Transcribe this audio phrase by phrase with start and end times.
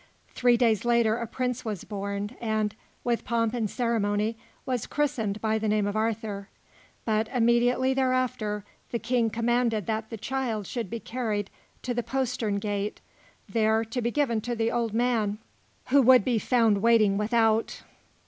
[0.29, 4.35] Three days later, a prince was born and, with pomp and ceremony,
[4.65, 6.49] was christened by the name of Arthur;
[7.05, 11.51] but immediately thereafter, the King commanded that the child should be carried
[11.83, 12.99] to the postern gate,
[13.47, 15.37] there to be given to the old man
[15.89, 17.83] who would be found waiting without.